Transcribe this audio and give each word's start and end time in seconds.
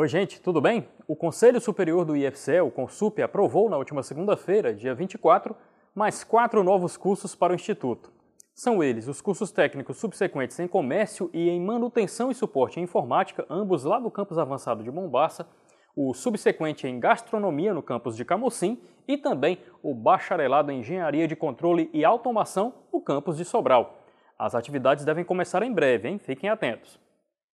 Oi, 0.00 0.08
gente, 0.08 0.40
tudo 0.40 0.62
bem? 0.62 0.88
O 1.06 1.14
Conselho 1.14 1.60
Superior 1.60 2.06
do 2.06 2.16
IFCE, 2.16 2.58
o 2.62 2.70
CONSUP, 2.70 3.20
aprovou 3.20 3.68
na 3.68 3.76
última 3.76 4.02
segunda-feira, 4.02 4.72
dia 4.72 4.94
24, 4.94 5.54
mais 5.94 6.24
quatro 6.24 6.64
novos 6.64 6.96
cursos 6.96 7.34
para 7.34 7.52
o 7.52 7.54
Instituto. 7.54 8.10
São 8.54 8.82
eles 8.82 9.08
os 9.08 9.20
cursos 9.20 9.52
técnicos 9.52 9.98
subsequentes 9.98 10.58
em 10.58 10.66
Comércio 10.66 11.28
e 11.34 11.50
em 11.50 11.60
Manutenção 11.60 12.30
e 12.30 12.34
Suporte 12.34 12.80
em 12.80 12.84
Informática, 12.84 13.44
ambos 13.50 13.84
lá 13.84 13.98
do 13.98 14.10
campus 14.10 14.38
avançado 14.38 14.82
de 14.82 14.90
Mombasa, 14.90 15.46
o 15.94 16.14
subsequente 16.14 16.86
em 16.86 16.98
Gastronomia 16.98 17.74
no 17.74 17.82
campus 17.82 18.16
de 18.16 18.24
Camocim 18.24 18.80
e 19.06 19.18
também 19.18 19.58
o 19.82 19.94
Bacharelado 19.94 20.72
em 20.72 20.80
Engenharia 20.80 21.28
de 21.28 21.36
Controle 21.36 21.90
e 21.92 22.06
Automação 22.06 22.72
no 22.90 23.02
campus 23.02 23.36
de 23.36 23.44
Sobral. 23.44 24.02
As 24.38 24.54
atividades 24.54 25.04
devem 25.04 25.26
começar 25.26 25.62
em 25.62 25.70
breve, 25.70 26.08
hein? 26.08 26.18
Fiquem 26.18 26.48
atentos. 26.48 26.98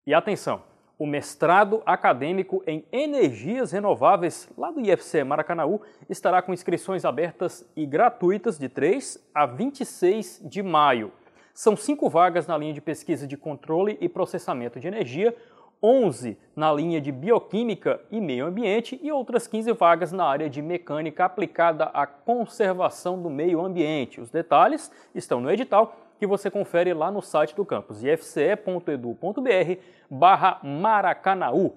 E 0.06 0.14
atenção! 0.14 0.69
O 1.00 1.06
mestrado 1.06 1.82
acadêmico 1.86 2.62
em 2.66 2.84
energias 2.92 3.72
renováveis 3.72 4.46
lá 4.54 4.70
do 4.70 4.80
IFC 4.80 5.24
Maracanaú 5.24 5.80
estará 6.10 6.42
com 6.42 6.52
inscrições 6.52 7.06
abertas 7.06 7.66
e 7.74 7.86
gratuitas 7.86 8.58
de 8.58 8.68
3 8.68 9.18
a 9.34 9.46
26 9.46 10.42
de 10.44 10.62
maio. 10.62 11.10
São 11.54 11.74
cinco 11.74 12.10
vagas 12.10 12.46
na 12.46 12.58
linha 12.58 12.74
de 12.74 12.82
pesquisa 12.82 13.26
de 13.26 13.34
controle 13.34 13.96
e 13.98 14.10
processamento 14.10 14.78
de 14.78 14.88
energia, 14.88 15.34
11 15.82 16.36
na 16.60 16.70
linha 16.70 17.00
de 17.00 17.10
bioquímica 17.10 18.02
e 18.10 18.20
meio 18.20 18.44
ambiente 18.44 19.00
e 19.02 19.10
outras 19.10 19.46
15 19.46 19.72
vagas 19.72 20.12
na 20.12 20.26
área 20.26 20.50
de 20.50 20.60
mecânica 20.60 21.24
aplicada 21.24 21.84
à 21.84 22.06
conservação 22.06 23.20
do 23.20 23.30
meio 23.30 23.64
ambiente. 23.64 24.20
Os 24.20 24.30
detalhes 24.30 24.92
estão 25.14 25.40
no 25.40 25.50
edital 25.50 25.96
que 26.18 26.26
você 26.26 26.50
confere 26.50 26.92
lá 26.92 27.10
no 27.10 27.22
site 27.22 27.56
do 27.56 27.64
campus, 27.64 28.04
ifce.edu.br 28.04 29.80
barra 30.10 30.60
Maracanaú. 30.62 31.72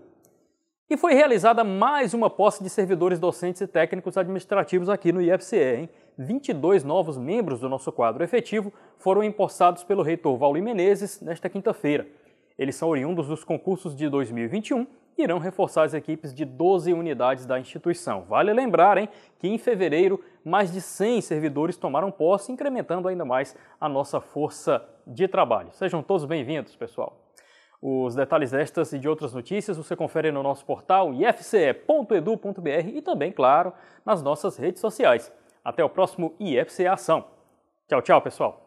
E 0.90 0.98
foi 0.98 1.14
realizada 1.14 1.64
mais 1.64 2.14
uma 2.14 2.30
posse 2.30 2.62
de 2.62 2.70
servidores 2.70 3.20
docentes 3.20 3.62
e 3.62 3.68
técnicos 3.68 4.18
administrativos 4.18 4.90
aqui 4.90 5.14
no 5.14 5.22
IFCE. 5.22 5.56
Hein? 5.56 5.90
22 6.18 6.84
novos 6.84 7.18
membros 7.18 7.62
do 7.62 7.70
nosso 7.70 7.90
quadro 7.90 8.22
efetivo 8.22 8.72
foram 8.98 9.24
empossados 9.24 9.82
pelo 9.82 10.04
reitor 10.04 10.38
Valdir 10.38 10.62
Menezes 10.62 11.22
nesta 11.22 11.48
quinta-feira. 11.48 12.06
Eles 12.58 12.76
são 12.76 12.90
oriundos 12.90 13.28
dos 13.28 13.44
concursos 13.44 13.96
de 13.96 14.08
2021 14.10 14.86
e 15.18 15.24
irão 15.24 15.40
reforçar 15.40 15.84
as 15.84 15.94
equipes 15.94 16.34
de 16.34 16.46
12 16.46 16.94
unidades 16.94 17.46
da 17.46 17.60
instituição. 17.60 18.24
Vale 18.24 18.54
lembrar 18.54 18.98
hein, 18.98 19.10
que 19.40 19.48
em 19.48 19.58
fevereiro 19.58 20.24
mais 20.44 20.72
de 20.72 20.82
100 20.82 21.22
servidores 21.22 21.78
tomaram 21.78 22.12
posse, 22.12 22.52
incrementando 22.52 23.08
ainda 23.08 23.26
mais 23.26 23.56
a 23.80 23.88
nossa 23.88 24.20
força 24.20 24.84
de 25.06 25.28
trabalho. 25.28 25.72
Sejam 25.72 26.02
todos 26.02 26.26
bem-vindos, 26.26 26.76
pessoal. 26.76 27.20
Os 27.82 28.16
detalhes 28.16 28.52
destas 28.52 28.94
e 28.94 29.00
de 29.00 29.10
outras 29.10 29.34
notícias 29.34 29.76
você 29.76 29.94
confere 29.94 30.32
no 30.32 30.42
nosso 30.42 30.66
portal 30.66 31.14
ifce.edu.br 31.14 32.88
e 32.94 33.02
também, 33.02 33.32
claro, 33.32 33.74
nas 34.06 34.24
nossas 34.24 34.56
redes 34.56 34.80
sociais. 34.80 35.32
Até 35.64 35.84
o 35.84 35.90
próximo 35.90 36.34
IFCE 36.40 36.88
Ação. 36.88 37.26
Tchau, 37.90 38.02
tchau, 38.02 38.22
pessoal. 38.22 38.66